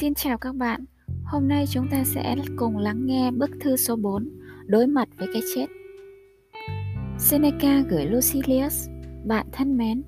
Xin 0.00 0.14
chào 0.14 0.38
các 0.38 0.54
bạn. 0.54 0.84
Hôm 1.24 1.48
nay 1.48 1.64
chúng 1.70 1.88
ta 1.90 2.04
sẽ 2.04 2.36
cùng 2.56 2.78
lắng 2.78 3.06
nghe 3.06 3.30
bức 3.30 3.50
thư 3.60 3.76
số 3.76 3.96
4, 3.96 4.28
đối 4.66 4.86
mặt 4.86 5.08
với 5.18 5.28
cái 5.32 5.42
chết. 5.54 5.66
Seneca 7.18 7.80
gửi 7.80 8.06
Lucilius, 8.06 8.88
bạn 9.24 9.46
thân 9.52 9.76
mến. 9.76 10.02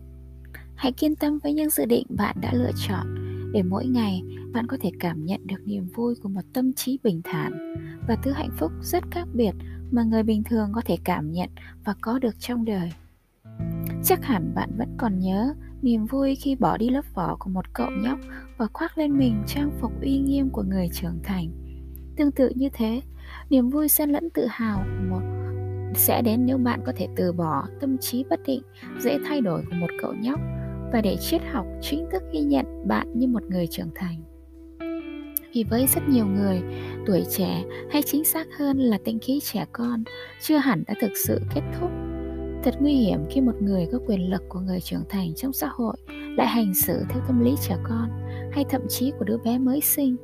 Hãy 0.74 0.92
kiên 0.92 1.16
tâm 1.16 1.38
với 1.38 1.54
những 1.54 1.70
dự 1.70 1.84
định 1.84 2.06
bạn 2.08 2.36
đã 2.40 2.52
lựa 2.54 2.70
chọn 2.88 3.06
để 3.52 3.62
mỗi 3.62 3.86
ngày 3.86 4.22
bạn 4.52 4.66
có 4.66 4.76
thể 4.80 4.90
cảm 5.00 5.24
nhận 5.24 5.46
được 5.46 5.66
niềm 5.66 5.88
vui 5.94 6.14
của 6.22 6.28
một 6.28 6.44
tâm 6.52 6.72
trí 6.72 6.98
bình 7.02 7.20
thản 7.24 7.74
và 8.08 8.16
thứ 8.22 8.32
hạnh 8.32 8.50
phúc 8.58 8.72
rất 8.82 9.04
khác 9.10 9.28
biệt 9.34 9.52
mà 9.90 10.02
người 10.02 10.22
bình 10.22 10.42
thường 10.44 10.72
có 10.74 10.82
thể 10.84 10.96
cảm 11.04 11.32
nhận 11.32 11.50
và 11.84 11.94
có 12.00 12.18
được 12.18 12.38
trong 12.38 12.64
đời. 12.64 12.92
Chắc 14.04 14.24
hẳn 14.24 14.54
bạn 14.54 14.70
vẫn 14.78 14.88
còn 14.98 15.18
nhớ 15.18 15.54
niềm 15.82 16.06
vui 16.06 16.34
khi 16.34 16.54
bỏ 16.54 16.76
đi 16.76 16.90
lớp 16.90 17.04
vỏ 17.14 17.36
của 17.38 17.50
một 17.50 17.64
cậu 17.72 17.90
nhóc 17.90 18.18
và 18.56 18.66
khoác 18.72 18.98
lên 18.98 19.18
mình 19.18 19.42
trang 19.46 19.70
phục 19.80 19.92
uy 20.02 20.18
nghiêm 20.18 20.50
của 20.50 20.62
người 20.62 20.88
trưởng 20.92 21.18
thành. 21.22 21.50
Tương 22.16 22.32
tự 22.32 22.52
như 22.54 22.68
thế, 22.72 23.00
niềm 23.50 23.70
vui 23.70 23.88
xen 23.88 24.10
lẫn 24.10 24.30
tự 24.30 24.46
hào 24.50 24.78
của 24.78 25.04
một 25.10 25.22
sẽ 25.94 26.22
đến 26.22 26.46
nếu 26.46 26.58
bạn 26.58 26.80
có 26.86 26.92
thể 26.96 27.08
từ 27.16 27.32
bỏ 27.32 27.66
tâm 27.80 27.98
trí 27.98 28.24
bất 28.30 28.40
định, 28.46 28.62
dễ 29.00 29.18
thay 29.26 29.40
đổi 29.40 29.62
của 29.62 29.76
một 29.80 29.90
cậu 30.02 30.14
nhóc 30.14 30.40
và 30.92 31.00
để 31.00 31.16
triết 31.16 31.42
học 31.52 31.66
chính 31.80 32.06
thức 32.12 32.22
ghi 32.32 32.40
nhận 32.40 32.88
bạn 32.88 33.06
như 33.14 33.26
một 33.26 33.42
người 33.42 33.66
trưởng 33.66 33.90
thành. 33.94 34.22
Vì 35.54 35.64
với 35.70 35.86
rất 35.86 36.08
nhiều 36.08 36.26
người, 36.26 36.62
tuổi 37.06 37.24
trẻ 37.30 37.64
hay 37.90 38.02
chính 38.02 38.24
xác 38.24 38.46
hơn 38.58 38.78
là 38.78 38.98
tinh 39.04 39.18
khí 39.22 39.40
trẻ 39.42 39.66
con 39.72 40.04
chưa 40.42 40.56
hẳn 40.56 40.82
đã 40.86 40.94
thực 41.00 41.12
sự 41.16 41.40
kết 41.54 41.62
thúc 41.80 41.90
Thật 42.64 42.74
nguy 42.80 42.92
hiểm 42.92 43.20
khi 43.30 43.40
một 43.40 43.62
người 43.62 43.88
có 43.92 43.98
quyền 44.06 44.30
lực 44.30 44.42
của 44.48 44.60
người 44.60 44.80
trưởng 44.80 45.04
thành 45.08 45.34
trong 45.34 45.52
xã 45.52 45.68
hội 45.72 45.96
lại 46.08 46.46
hành 46.46 46.74
xử 46.74 47.04
theo 47.08 47.22
tâm 47.26 47.40
lý 47.40 47.54
trẻ 47.62 47.76
con 47.84 48.08
hay 48.52 48.64
thậm 48.70 48.82
chí 48.88 49.12
của 49.18 49.24
đứa 49.24 49.38
bé 49.44 49.58
mới 49.58 49.80
sinh. 49.80 50.16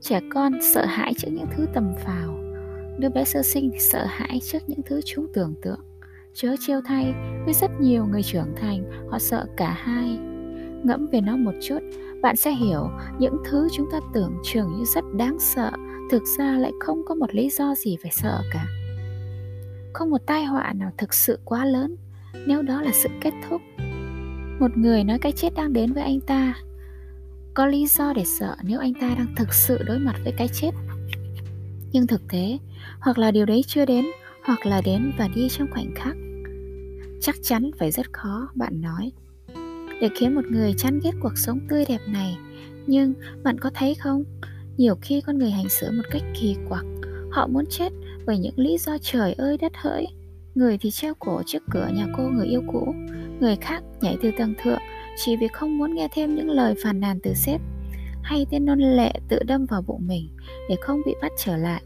Trẻ 0.00 0.20
con 0.34 0.52
sợ 0.74 0.84
hãi 0.84 1.12
trước 1.18 1.28
những 1.32 1.46
thứ 1.56 1.66
tầm 1.74 1.92
phào, 2.04 2.36
đứa 2.98 3.08
bé 3.08 3.24
sơ 3.24 3.42
sinh 3.42 3.70
thì 3.72 3.78
sợ 3.78 4.04
hãi 4.08 4.40
trước 4.42 4.58
những 4.66 4.80
thứ 4.86 5.00
chúng 5.04 5.26
tưởng 5.34 5.54
tượng. 5.62 5.80
Chớ 6.34 6.54
trêu 6.66 6.80
thay, 6.84 7.14
với 7.44 7.54
rất 7.54 7.70
nhiều 7.80 8.06
người 8.06 8.22
trưởng 8.22 8.54
thành, 8.56 9.08
họ 9.10 9.18
sợ 9.18 9.46
cả 9.56 9.70
hai. 9.78 10.18
Ngẫm 10.84 11.06
về 11.12 11.20
nó 11.20 11.36
một 11.36 11.54
chút, 11.62 11.78
bạn 12.22 12.36
sẽ 12.36 12.50
hiểu 12.50 12.88
những 13.18 13.36
thứ 13.50 13.68
chúng 13.72 13.86
ta 13.92 14.00
tưởng 14.14 14.32
chừng 14.44 14.76
như 14.78 14.84
rất 14.94 15.04
đáng 15.14 15.36
sợ, 15.40 15.70
thực 16.10 16.22
ra 16.38 16.58
lại 16.58 16.72
không 16.80 17.02
có 17.06 17.14
một 17.14 17.34
lý 17.34 17.50
do 17.50 17.74
gì 17.74 17.96
phải 18.02 18.10
sợ 18.14 18.42
cả 18.52 18.66
không 19.92 20.10
một 20.10 20.20
tai 20.26 20.44
họa 20.44 20.72
nào 20.72 20.92
thực 20.98 21.14
sự 21.14 21.38
quá 21.44 21.64
lớn, 21.64 21.96
nếu 22.46 22.62
đó 22.62 22.82
là 22.82 22.90
sự 22.92 23.08
kết 23.20 23.32
thúc. 23.48 23.60
Một 24.60 24.76
người 24.76 25.04
nói 25.04 25.18
cái 25.18 25.32
chết 25.32 25.54
đang 25.54 25.72
đến 25.72 25.92
với 25.92 26.02
anh 26.02 26.20
ta, 26.20 26.54
có 27.54 27.66
lý 27.66 27.86
do 27.86 28.12
để 28.12 28.24
sợ 28.24 28.56
nếu 28.62 28.80
anh 28.80 28.94
ta 28.94 29.14
đang 29.18 29.34
thực 29.36 29.54
sự 29.54 29.78
đối 29.86 29.98
mặt 29.98 30.14
với 30.24 30.32
cái 30.36 30.48
chết. 30.48 30.70
Nhưng 31.92 32.06
thực 32.06 32.28
tế, 32.28 32.58
hoặc 33.00 33.18
là 33.18 33.30
điều 33.30 33.46
đấy 33.46 33.64
chưa 33.66 33.84
đến, 33.84 34.04
hoặc 34.44 34.66
là 34.66 34.80
đến 34.84 35.12
và 35.18 35.28
đi 35.28 35.48
trong 35.48 35.68
khoảnh 35.70 35.94
khắc, 35.94 36.16
chắc 37.20 37.36
chắn 37.42 37.70
phải 37.78 37.90
rất 37.90 38.12
khó, 38.12 38.48
bạn 38.54 38.80
nói. 38.80 39.12
Để 40.00 40.08
khiến 40.14 40.34
một 40.34 40.44
người 40.50 40.74
chán 40.78 41.00
ghét 41.04 41.12
cuộc 41.20 41.38
sống 41.38 41.60
tươi 41.68 41.84
đẹp 41.88 42.00
này, 42.06 42.38
nhưng 42.86 43.14
bạn 43.44 43.58
có 43.58 43.70
thấy 43.74 43.94
không? 43.94 44.24
Nhiều 44.76 44.94
khi 45.02 45.20
con 45.20 45.38
người 45.38 45.50
hành 45.50 45.68
xử 45.68 45.90
một 45.90 46.02
cách 46.10 46.22
kỳ 46.40 46.56
quặc, 46.68 46.84
họ 47.30 47.46
muốn 47.46 47.64
chết 47.66 47.92
bởi 48.30 48.38
những 48.38 48.54
lý 48.56 48.78
do 48.78 48.96
trời 49.02 49.32
ơi 49.32 49.56
đất 49.56 49.72
hỡi. 49.76 50.06
Người 50.54 50.78
thì 50.78 50.90
treo 50.90 51.14
cổ 51.18 51.42
trước 51.46 51.62
cửa 51.70 51.88
nhà 51.94 52.06
cô 52.16 52.22
người 52.22 52.46
yêu 52.46 52.62
cũ, 52.72 52.94
người 53.40 53.56
khác 53.56 53.82
nhảy 54.00 54.16
từ 54.22 54.30
tầng 54.38 54.54
thượng 54.62 54.78
chỉ 55.16 55.36
vì 55.36 55.48
không 55.48 55.78
muốn 55.78 55.94
nghe 55.94 56.08
thêm 56.14 56.34
những 56.34 56.50
lời 56.50 56.74
phàn 56.82 57.00
nàn 57.00 57.18
từ 57.22 57.34
sếp. 57.34 57.60
Hay 58.22 58.46
tên 58.50 58.64
non 58.64 58.78
lệ 58.78 59.12
tự 59.28 59.38
đâm 59.42 59.66
vào 59.66 59.82
bụng 59.82 60.06
mình 60.06 60.28
để 60.68 60.76
không 60.80 61.00
bị 61.06 61.14
bắt 61.22 61.32
trở 61.38 61.56
lại. 61.56 61.82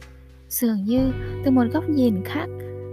Dường 0.49 0.84
như 0.84 1.12
từ 1.44 1.50
một 1.50 1.65
góc 1.72 1.88
nhìn 1.88 2.25
khác, 2.25 2.47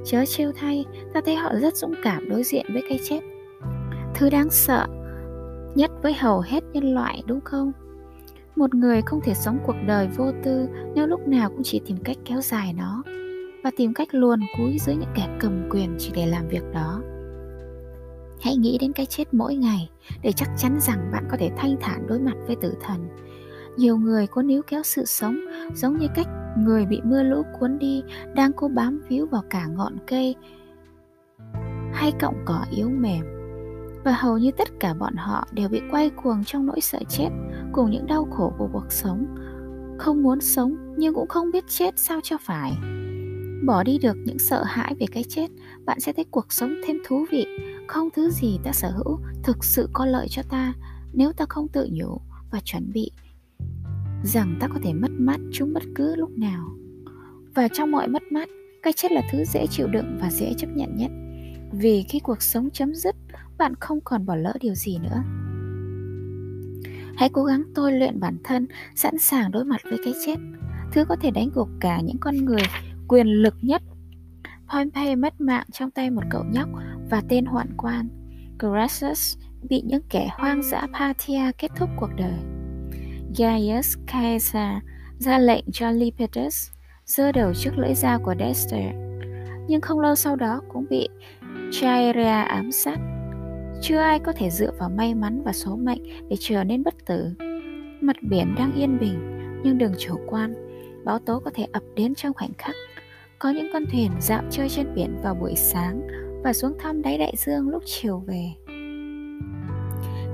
chớ 0.06 0.26
trêu 0.26 0.52
thay, 0.56 0.86
ta 1.14 1.22
thấy 1.26 1.36
họ 1.36 1.54
rất 1.56 1.76
dũng 1.76 1.96
cảm 2.04 2.30
đối 2.30 2.44
diện 2.44 2.66
với 2.74 2.84
cái 2.90 3.00
chết. 3.10 3.20
Thứ 4.16 4.30
đáng 4.30 4.50
sợ 4.50 4.86
nhất 5.76 5.92
với 6.02 6.14
hầu 6.14 6.40
hết 6.40 6.64
nhân 6.74 6.94
loại, 6.94 7.24
đúng 7.26 7.42
không? 7.42 7.72
Một 8.56 8.76
người 8.76 9.02
không 9.02 9.22
thể 9.24 9.34
sống 9.34 9.60
cuộc 9.66 9.76
đời 9.88 10.08
vô 10.18 10.32
tư 10.44 10.68
nếu 10.96 11.08
lúc 11.08 11.28
nào 11.28 11.50
cũng 11.50 11.64
chỉ 11.64 11.82
tìm 11.86 11.98
cách 12.04 12.18
kéo 12.26 12.42
dài 12.42 12.74
nó 12.74 13.04
và 13.64 13.72
tìm 13.78 13.94
cách 13.94 14.08
luồn 14.12 14.40
cúi 14.58 14.78
dưới 14.80 14.96
những 14.96 15.14
kẻ 15.16 15.38
cầm 15.40 15.70
quyền 15.70 15.96
chỉ 16.00 16.12
để 16.16 16.26
làm 16.26 16.48
việc 16.48 16.64
đó. 16.74 17.02
Hãy 18.42 18.58
nghĩ 18.58 18.78
đến 18.78 18.94
cái 18.94 19.06
chết 19.06 19.34
mỗi 19.34 19.56
ngày 19.56 19.90
để 20.22 20.32
chắc 20.32 20.50
chắn 20.58 20.80
rằng 20.82 21.10
bạn 21.14 21.28
có 21.32 21.38
thể 21.40 21.52
thanh 21.58 21.76
thản 21.82 22.08
đối 22.08 22.20
mặt 22.20 22.36
với 22.48 22.56
tử 22.56 22.74
thần. 22.82 23.08
Nhiều 23.78 23.98
người 23.98 24.28
có 24.28 24.42
níu 24.42 24.62
kéo 24.68 24.84
sự 24.84 25.06
sống 25.06 25.40
giống 25.74 25.98
như 25.98 26.08
cách 26.16 26.28
người 26.58 26.86
bị 26.86 27.02
mưa 27.04 27.24
lũ 27.24 27.44
cuốn 27.60 27.80
đi 27.80 28.04
đang 28.36 28.54
cố 28.54 28.68
bám 28.68 29.02
víu 29.10 29.26
vào 29.26 29.44
cả 29.50 29.68
ngọn 29.68 29.98
cây 30.08 30.36
hay 31.94 32.12
cọng 32.20 32.36
cỏ 32.46 32.66
yếu 32.72 32.90
mềm. 32.90 33.26
Và 34.04 34.12
hầu 34.12 34.38
như 34.38 34.52
tất 34.52 34.68
cả 34.80 34.94
bọn 34.94 35.16
họ 35.16 35.48
đều 35.52 35.70
bị 35.70 35.82
quay 35.92 36.10
cuồng 36.10 36.44
trong 36.44 36.66
nỗi 36.66 36.82
sợ 36.82 37.00
chết 37.10 37.30
cùng 37.72 37.92
những 37.92 38.08
đau 38.08 38.28
khổ 38.32 38.54
của 38.58 38.70
cuộc 38.74 38.92
sống. 38.92 39.26
Không 39.98 40.24
muốn 40.24 40.42
sống 40.42 40.76
nhưng 40.98 41.14
cũng 41.14 41.28
không 41.28 41.52
biết 41.52 41.64
chết 41.68 42.00
sao 42.00 42.20
cho 42.24 42.38
phải 42.42 42.72
bỏ 43.66 43.84
đi 43.84 43.98
được 43.98 44.18
những 44.26 44.40
sợ 44.40 44.64
hãi 44.64 44.96
về 45.00 45.06
cái 45.12 45.24
chết, 45.30 45.48
bạn 45.86 46.00
sẽ 46.00 46.14
thấy 46.14 46.26
cuộc 46.32 46.54
sống 46.54 46.76
thêm 46.86 46.98
thú 47.08 47.26
vị. 47.32 47.46
Không 47.88 48.10
thứ 48.16 48.30
gì 48.30 48.60
ta 48.64 48.72
sở 48.72 48.92
hữu 48.92 49.20
thực 49.44 49.64
sự 49.64 49.90
có 49.94 50.06
lợi 50.06 50.28
cho 50.30 50.42
ta 50.50 50.74
nếu 51.14 51.34
ta 51.34 51.46
không 51.50 51.68
tự 51.68 51.90
nhủ 51.92 52.22
và 52.52 52.60
chuẩn 52.60 52.92
bị 52.94 53.12
rằng 54.24 54.58
ta 54.60 54.68
có 54.68 54.80
thể 54.84 54.94
mất 54.94 55.12
mát 55.12 55.38
chúng 55.52 55.74
bất 55.74 55.84
cứ 55.96 56.16
lúc 56.16 56.30
nào. 56.38 56.68
Và 57.56 57.68
trong 57.68 57.92
mọi 57.92 58.08
mất 58.08 58.24
mát, 58.32 58.50
cái 58.84 58.94
chết 58.94 59.12
là 59.12 59.22
thứ 59.32 59.46
dễ 59.46 59.68
chịu 59.68 59.88
đựng 59.88 60.18
và 60.22 60.30
dễ 60.32 60.54
chấp 60.58 60.68
nhận 60.68 60.96
nhất. 60.96 61.12
Vì 61.72 62.04
khi 62.10 62.20
cuộc 62.20 62.42
sống 62.42 62.70
chấm 62.70 62.96
dứt, 62.96 63.16
bạn 63.58 63.74
không 63.80 64.00
còn 64.04 64.26
bỏ 64.26 64.36
lỡ 64.36 64.54
điều 64.62 64.76
gì 64.76 64.98
nữa. 64.98 65.24
Hãy 67.16 67.30
cố 67.34 67.44
gắng 67.44 67.64
tôi 67.76 67.92
luyện 67.92 68.20
bản 68.20 68.38
thân, 68.44 68.68
sẵn 68.96 69.18
sàng 69.18 69.52
đối 69.52 69.66
mặt 69.66 69.82
với 69.84 70.00
cái 70.06 70.14
chết. 70.26 70.36
Thứ 70.92 71.06
có 71.06 71.16
thể 71.16 71.32
đánh 71.32 71.50
gục 71.54 71.70
cả 71.80 72.02
những 72.02 72.18
con 72.20 72.36
người 72.36 72.62
quyền 73.12 73.28
lực 73.28 73.56
nhất. 73.62 73.82
Pompey 74.74 75.16
mất 75.16 75.42
mạng 75.42 75.66
trong 75.72 75.92
tay 75.92 76.10
một 76.10 76.22
cậu 76.30 76.44
nhóc 76.52 76.70
và 77.10 77.22
tên 77.30 77.46
hoạn 77.46 77.68
quan. 77.78 78.08
Crassus 78.60 79.38
bị 79.70 79.82
những 79.82 80.02
kẻ 80.10 80.30
hoang 80.32 80.64
dã 80.64 80.88
Parthia 81.00 81.52
kết 81.58 81.72
thúc 81.76 81.90
cuộc 82.00 82.10
đời. 82.18 82.38
Gaius 83.38 83.98
Caesar 84.08 84.78
ra 85.18 85.40
lệnh 85.40 85.66
cho 85.72 85.92
Lepidus 85.92 86.70
giơ 87.06 87.32
đầu 87.32 87.54
trước 87.54 87.78
lưỡi 87.78 87.94
dao 87.94 88.20
của 88.20 88.36
Dexter, 88.40 88.96
nhưng 89.68 89.82
không 89.82 90.00
lâu 90.00 90.16
sau 90.16 90.36
đó 90.36 90.62
cũng 90.70 90.86
bị 90.90 91.10
Chaerea 91.72 92.42
ám 92.42 92.72
sát. 92.72 92.98
Chưa 93.82 93.98
ai 93.98 94.20
có 94.20 94.34
thể 94.36 94.50
dựa 94.50 94.72
vào 94.80 94.90
may 94.90 95.14
mắn 95.14 95.42
và 95.46 95.54
số 95.54 95.76
mệnh 95.76 96.30
để 96.30 96.36
trở 96.40 96.64
nên 96.64 96.84
bất 96.84 96.94
tử. 97.06 97.34
Mặt 98.02 98.16
biển 98.22 98.56
đang 98.58 98.74
yên 98.74 99.00
bình, 99.00 99.20
nhưng 99.64 99.78
đừng 99.78 99.94
chủ 100.00 100.16
quan, 100.28 100.54
báo 101.06 101.20
tố 101.20 101.40
có 101.40 101.52
thể 101.54 101.68
ập 101.72 101.84
đến 101.96 102.16
trong 102.16 102.34
khoảnh 102.34 102.54
khắc. 102.58 102.76
Có 103.44 103.50
những 103.50 103.68
con 103.74 103.84
thuyền 103.92 104.12
dạo 104.20 104.44
chơi 104.50 104.70
trên 104.70 104.96
biển 104.96 105.18
vào 105.24 105.36
buổi 105.36 105.56
sáng 105.56 106.08
và 106.44 106.54
xuống 106.54 106.74
thăm 106.80 107.02
đáy 107.02 107.18
đại 107.18 107.34
dương 107.38 107.70
lúc 107.70 107.84
chiều 107.86 108.24
về. 108.28 108.52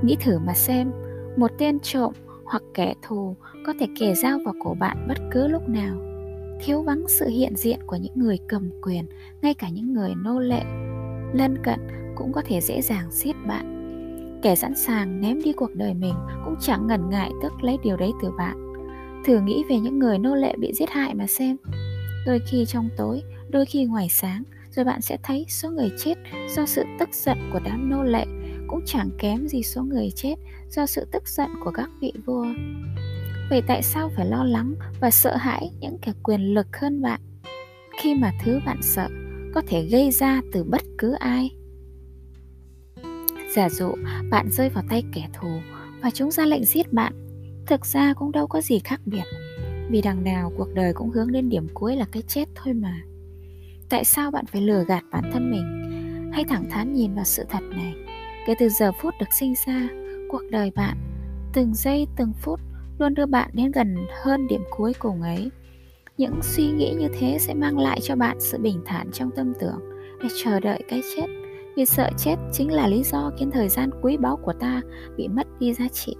Nghĩ 0.02 0.16
thử 0.20 0.38
mà 0.38 0.54
xem, 0.54 0.90
một 1.36 1.50
tên 1.58 1.80
trộm 1.80 2.12
hoặc 2.44 2.62
kẻ 2.74 2.94
thù 3.02 3.36
có 3.66 3.74
thể 3.80 3.86
kề 4.00 4.14
dao 4.14 4.38
vào 4.44 4.54
cổ 4.64 4.74
bạn 4.80 5.06
bất 5.08 5.18
cứ 5.30 5.46
lúc 5.48 5.68
nào. 5.68 5.96
Thiếu 6.60 6.82
vắng 6.82 7.04
sự 7.08 7.28
hiện 7.28 7.56
diện 7.56 7.78
của 7.86 7.96
những 7.96 8.12
người 8.14 8.38
cầm 8.48 8.70
quyền, 8.82 9.06
ngay 9.42 9.54
cả 9.54 9.68
những 9.68 9.92
người 9.92 10.14
nô 10.24 10.40
lệ 10.40 10.62
lân 11.32 11.58
cận 11.64 11.80
cũng 12.16 12.32
có 12.32 12.42
thể 12.46 12.60
dễ 12.60 12.82
dàng 12.82 13.10
giết 13.10 13.36
bạn. 13.46 13.78
Kẻ 14.42 14.54
sẵn 14.54 14.74
sàng 14.74 15.20
ném 15.20 15.42
đi 15.42 15.52
cuộc 15.52 15.74
đời 15.74 15.94
mình 15.94 16.14
cũng 16.44 16.54
chẳng 16.60 16.86
ngần 16.86 17.10
ngại 17.10 17.30
tức 17.42 17.52
lấy 17.62 17.78
điều 17.82 17.96
đấy 17.96 18.12
từ 18.22 18.30
bạn. 18.38 18.74
Thử 19.26 19.40
nghĩ 19.40 19.64
về 19.68 19.78
những 19.78 19.98
người 19.98 20.18
nô 20.18 20.34
lệ 20.34 20.54
bị 20.58 20.72
giết 20.74 20.90
hại 20.90 21.14
mà 21.14 21.26
xem 21.26 21.56
đôi 22.26 22.40
khi 22.46 22.64
trong 22.68 22.88
tối, 22.96 23.22
đôi 23.48 23.66
khi 23.66 23.84
ngoài 23.84 24.08
sáng, 24.08 24.42
rồi 24.70 24.84
bạn 24.84 25.00
sẽ 25.00 25.18
thấy 25.22 25.46
số 25.48 25.70
người 25.70 25.90
chết 25.98 26.14
do 26.56 26.66
sự 26.66 26.84
tức 26.98 27.08
giận 27.12 27.50
của 27.52 27.60
đám 27.64 27.90
nô 27.90 28.02
lệ, 28.02 28.24
cũng 28.68 28.80
chẳng 28.86 29.10
kém 29.18 29.48
gì 29.48 29.62
số 29.62 29.82
người 29.82 30.10
chết 30.10 30.34
do 30.70 30.86
sự 30.86 31.06
tức 31.12 31.28
giận 31.28 31.50
của 31.64 31.70
các 31.70 31.90
vị 32.00 32.12
vua. 32.26 32.46
Vậy 33.50 33.62
tại 33.66 33.82
sao 33.82 34.10
phải 34.16 34.26
lo 34.26 34.44
lắng 34.44 34.74
và 35.00 35.10
sợ 35.10 35.36
hãi 35.36 35.70
những 35.80 35.98
kẻ 36.02 36.12
quyền 36.22 36.54
lực 36.54 36.76
hơn 36.76 37.02
bạn? 37.02 37.20
Khi 38.02 38.14
mà 38.14 38.32
thứ 38.44 38.60
bạn 38.66 38.82
sợ 38.82 39.08
có 39.54 39.62
thể 39.66 39.88
gây 39.90 40.10
ra 40.10 40.40
từ 40.52 40.64
bất 40.64 40.82
cứ 40.98 41.12
ai? 41.12 41.50
Giả 43.54 43.68
dụ 43.68 43.94
bạn 44.30 44.50
rơi 44.50 44.68
vào 44.68 44.84
tay 44.90 45.02
kẻ 45.12 45.28
thù 45.32 45.48
và 46.02 46.10
chúng 46.10 46.30
ra 46.30 46.46
lệnh 46.46 46.64
giết 46.64 46.92
bạn, 46.92 47.12
thực 47.66 47.86
ra 47.86 48.14
cũng 48.14 48.32
đâu 48.32 48.46
có 48.46 48.60
gì 48.60 48.78
khác 48.78 49.00
biệt 49.04 49.24
vì 49.90 50.02
đằng 50.02 50.24
nào 50.24 50.52
cuộc 50.56 50.74
đời 50.74 50.92
cũng 50.92 51.10
hướng 51.10 51.32
đến 51.32 51.48
điểm 51.48 51.66
cuối 51.74 51.96
là 51.96 52.06
cái 52.12 52.22
chết 52.22 52.44
thôi 52.54 52.74
mà. 52.74 53.02
Tại 53.88 54.04
sao 54.04 54.30
bạn 54.30 54.46
phải 54.46 54.62
lừa 54.62 54.84
gạt 54.84 55.04
bản 55.12 55.30
thân 55.32 55.50
mình? 55.50 55.64
Hãy 56.32 56.44
thẳng 56.44 56.70
thắn 56.70 56.94
nhìn 56.94 57.14
vào 57.14 57.24
sự 57.24 57.44
thật 57.48 57.62
này. 57.70 57.94
Kể 58.46 58.54
từ 58.58 58.68
giờ 58.68 58.92
phút 58.92 59.14
được 59.20 59.32
sinh 59.32 59.54
ra, 59.66 59.88
cuộc 60.28 60.42
đời 60.50 60.70
bạn, 60.74 60.96
từng 61.52 61.74
giây, 61.74 62.06
từng 62.16 62.32
phút 62.42 62.60
luôn 62.98 63.14
đưa 63.14 63.26
bạn 63.26 63.50
đến 63.52 63.70
gần 63.70 63.96
hơn 64.22 64.46
điểm 64.48 64.62
cuối 64.70 64.92
cùng 64.98 65.22
ấy. 65.22 65.50
Những 66.18 66.42
suy 66.42 66.66
nghĩ 66.70 66.94
như 66.98 67.08
thế 67.18 67.36
sẽ 67.40 67.54
mang 67.54 67.78
lại 67.78 68.00
cho 68.02 68.16
bạn 68.16 68.36
sự 68.40 68.58
bình 68.58 68.82
thản 68.86 69.10
trong 69.12 69.30
tâm 69.36 69.52
tưởng 69.60 69.80
để 70.22 70.28
chờ 70.44 70.60
đợi 70.60 70.82
cái 70.88 71.02
chết. 71.16 71.26
Vì 71.76 71.86
sợ 71.86 72.10
chết 72.16 72.36
chính 72.52 72.72
là 72.72 72.88
lý 72.88 73.02
do 73.02 73.30
khiến 73.38 73.50
thời 73.50 73.68
gian 73.68 73.90
quý 74.02 74.16
báu 74.16 74.36
của 74.36 74.52
ta 74.52 74.80
bị 75.16 75.28
mất 75.28 75.46
đi 75.60 75.74
giá 75.74 75.88
trị 75.88 76.16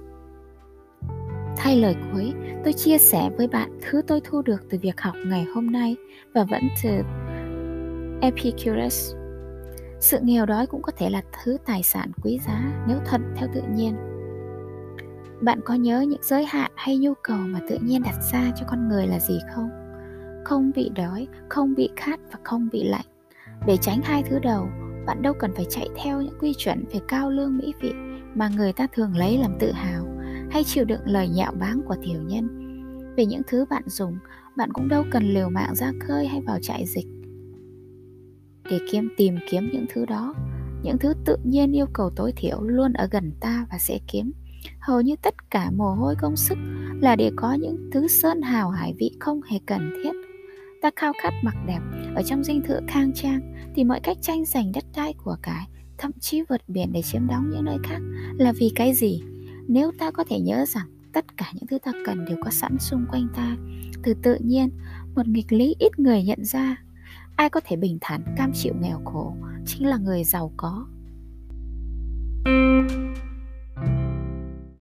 thay 1.58 1.76
lời 1.76 1.96
cuối, 2.12 2.32
tôi 2.64 2.72
chia 2.72 2.98
sẻ 2.98 3.30
với 3.36 3.46
bạn 3.46 3.78
thứ 3.82 4.02
tôi 4.06 4.20
thu 4.24 4.42
được 4.42 4.62
từ 4.70 4.78
việc 4.82 5.00
học 5.00 5.14
ngày 5.26 5.44
hôm 5.54 5.70
nay 5.70 5.96
và 6.34 6.44
vẫn 6.44 6.62
từ 6.82 6.90
epicurus. 8.20 9.14
Sự 10.00 10.18
nghèo 10.22 10.46
đói 10.46 10.66
cũng 10.66 10.82
có 10.82 10.92
thể 10.96 11.10
là 11.10 11.22
thứ 11.32 11.56
tài 11.66 11.82
sản 11.82 12.10
quý 12.22 12.38
giá 12.46 12.84
nếu 12.88 12.98
thuận 13.06 13.22
theo 13.36 13.48
tự 13.54 13.62
nhiên. 13.74 13.96
Bạn 15.40 15.60
có 15.64 15.74
nhớ 15.74 16.00
những 16.00 16.22
giới 16.22 16.44
hạn 16.44 16.70
hay 16.76 16.98
nhu 16.98 17.14
cầu 17.22 17.38
mà 17.38 17.60
tự 17.68 17.78
nhiên 17.82 18.02
đặt 18.02 18.18
ra 18.32 18.52
cho 18.56 18.66
con 18.68 18.88
người 18.88 19.06
là 19.06 19.18
gì 19.20 19.38
không? 19.54 19.70
Không 20.44 20.70
bị 20.74 20.90
đói, 20.94 21.28
không 21.48 21.74
bị 21.74 21.88
khát 21.96 22.20
và 22.32 22.38
không 22.44 22.68
bị 22.72 22.84
lạnh. 22.84 23.06
Để 23.66 23.76
tránh 23.76 24.00
hai 24.04 24.22
thứ 24.22 24.38
đầu, 24.38 24.68
bạn 25.06 25.22
đâu 25.22 25.34
cần 25.38 25.52
phải 25.56 25.66
chạy 25.70 25.88
theo 25.96 26.22
những 26.22 26.38
quy 26.40 26.54
chuẩn 26.58 26.84
về 26.92 27.00
cao 27.08 27.30
lương 27.30 27.58
mỹ 27.58 27.74
vị 27.80 27.92
mà 28.34 28.48
người 28.56 28.72
ta 28.72 28.86
thường 28.92 29.16
lấy 29.16 29.38
làm 29.38 29.58
tự 29.58 29.72
hào 29.72 30.07
hay 30.50 30.64
chịu 30.64 30.84
đựng 30.84 31.00
lời 31.04 31.28
nhạo 31.28 31.52
báng 31.60 31.80
của 31.88 31.96
tiểu 32.02 32.22
nhân. 32.22 32.48
Về 33.16 33.26
những 33.26 33.42
thứ 33.46 33.64
bạn 33.70 33.82
dùng, 33.86 34.18
bạn 34.56 34.72
cũng 34.72 34.88
đâu 34.88 35.04
cần 35.10 35.34
liều 35.34 35.48
mạng 35.50 35.74
ra 35.74 35.92
khơi 36.00 36.26
hay 36.26 36.40
vào 36.40 36.58
trại 36.62 36.86
dịch. 36.86 37.06
Để 38.70 38.78
kiếm, 38.92 39.08
tìm 39.16 39.36
kiếm 39.50 39.70
những 39.72 39.86
thứ 39.94 40.04
đó, 40.04 40.34
những 40.82 40.98
thứ 40.98 41.14
tự 41.24 41.36
nhiên 41.44 41.72
yêu 41.72 41.86
cầu 41.92 42.10
tối 42.16 42.32
thiểu 42.36 42.60
luôn 42.62 42.92
ở 42.92 43.08
gần 43.10 43.32
ta 43.40 43.66
và 43.70 43.78
sẽ 43.78 43.98
kiếm. 44.12 44.32
Hầu 44.80 45.00
như 45.00 45.16
tất 45.22 45.50
cả 45.50 45.70
mồ 45.70 45.94
hôi 45.94 46.14
công 46.20 46.36
sức 46.36 46.58
là 47.00 47.16
để 47.16 47.30
có 47.36 47.52
những 47.52 47.90
thứ 47.92 48.08
sơn 48.08 48.42
hào 48.42 48.70
hải 48.70 48.94
vị 48.98 49.10
không 49.20 49.42
hề 49.42 49.58
cần 49.66 49.90
thiết. 50.02 50.12
Ta 50.82 50.90
khao 50.96 51.12
khát 51.22 51.32
mặc 51.42 51.54
đẹp 51.66 51.80
ở 52.14 52.22
trong 52.22 52.44
dinh 52.44 52.62
thự 52.62 52.80
khang 52.88 53.12
trang 53.14 53.54
thì 53.76 53.84
mọi 53.84 54.00
cách 54.00 54.16
tranh 54.20 54.44
giành 54.44 54.72
đất 54.72 54.84
đai 54.96 55.14
của 55.24 55.36
cải 55.42 55.66
thậm 55.98 56.10
chí 56.20 56.42
vượt 56.48 56.60
biển 56.68 56.92
để 56.92 57.02
chiếm 57.02 57.26
đóng 57.26 57.50
những 57.50 57.64
nơi 57.64 57.78
khác 57.84 57.98
là 58.38 58.52
vì 58.52 58.72
cái 58.74 58.94
gì? 58.94 59.22
Nếu 59.68 59.92
ta 59.98 60.10
có 60.10 60.24
thể 60.28 60.40
nhớ 60.40 60.64
rằng 60.68 60.86
tất 61.12 61.36
cả 61.36 61.46
những 61.54 61.66
thứ 61.66 61.78
ta 61.78 61.92
cần 62.06 62.24
đều 62.24 62.36
có 62.44 62.50
sẵn 62.50 62.78
xung 62.78 63.06
quanh 63.10 63.28
ta, 63.36 63.56
từ 64.02 64.14
tự 64.22 64.38
nhiên, 64.40 64.70
một 65.16 65.28
nghịch 65.28 65.52
lý 65.52 65.74
ít 65.78 65.98
người 65.98 66.22
nhận 66.22 66.44
ra. 66.44 66.82
Ai 67.36 67.50
có 67.50 67.60
thể 67.64 67.76
bình 67.76 67.98
thản 68.00 68.22
cam 68.36 68.52
chịu 68.54 68.74
nghèo 68.80 69.00
khổ 69.04 69.34
chính 69.66 69.86
là 69.86 69.96
người 69.96 70.24
giàu 70.24 70.52
có. 70.56 70.86